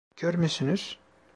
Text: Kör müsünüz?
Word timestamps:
Kör 0.15 0.33
müsünüz? 0.35 0.97